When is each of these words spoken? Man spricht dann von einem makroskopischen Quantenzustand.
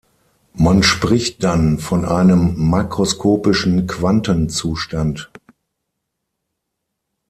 Man 0.55 0.81
spricht 0.81 1.43
dann 1.43 1.77
von 1.77 2.05
einem 2.05 2.55
makroskopischen 2.69 3.85
Quantenzustand. 3.85 5.29